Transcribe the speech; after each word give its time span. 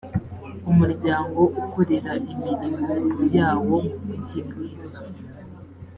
umuryango 0.71 1.41
ukorera 1.61 2.11
imirimo 2.33 2.87
yawo 3.37 3.77
mu 3.87 3.97
mujyi 4.05 4.39
mwiza 4.49 4.97